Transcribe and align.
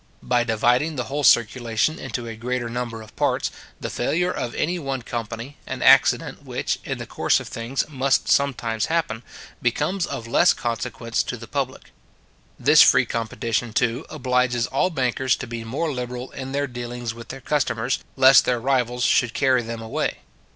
By 0.23 0.43
dividing 0.43 0.95
the 0.95 1.03
whole 1.03 1.23
circulation 1.23 1.99
into 1.99 2.25
a 2.25 2.35
greater 2.35 2.67
number 2.69 3.03
of 3.03 3.15
parts, 3.15 3.51
the 3.79 3.91
failure 3.91 4.31
of 4.31 4.55
any 4.55 4.79
one 4.79 5.03
company, 5.03 5.57
an 5.67 5.83
accident 5.83 6.43
which, 6.43 6.79
in 6.83 6.97
the 6.97 7.05
course 7.05 7.39
of 7.39 7.47
things, 7.47 7.87
must 7.87 8.27
sometimes 8.27 8.87
happen, 8.87 9.21
becomes 9.61 10.07
of 10.07 10.25
less 10.25 10.53
consequence 10.55 11.21
to 11.21 11.37
the 11.37 11.45
public. 11.47 11.91
This 12.57 12.81
free 12.81 13.05
competition, 13.05 13.73
too, 13.73 14.07
obliges 14.09 14.65
all 14.65 14.89
bankers 14.89 15.35
to 15.35 15.45
be 15.45 15.63
more 15.63 15.93
liberal 15.93 16.31
in 16.31 16.51
their 16.51 16.65
dealings 16.65 17.13
with 17.13 17.27
their 17.27 17.39
customers, 17.39 17.99
lest 18.15 18.43
their 18.45 18.59
rivals 18.59 19.03
should 19.03 19.35
carry 19.35 19.61
them 19.61 19.83
away. 19.83 20.21